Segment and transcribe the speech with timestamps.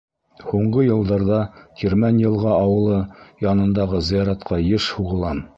[0.51, 1.41] —Һуңғы йылдарҙа
[1.81, 2.99] Тирмән-Йылға ауылы
[3.51, 5.49] янындағы зыяратҡа йыш һуғылам.